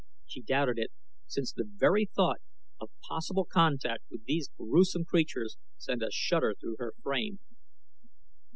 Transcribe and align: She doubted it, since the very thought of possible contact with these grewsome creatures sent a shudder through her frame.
She 0.25 0.41
doubted 0.41 0.79
it, 0.79 0.89
since 1.27 1.53
the 1.53 1.63
very 1.63 2.07
thought 2.07 2.39
of 2.79 2.89
possible 3.07 3.45
contact 3.45 4.03
with 4.09 4.25
these 4.25 4.49
grewsome 4.57 5.05
creatures 5.05 5.57
sent 5.77 6.01
a 6.01 6.09
shudder 6.11 6.55
through 6.59 6.77
her 6.79 6.95
frame. 7.03 7.37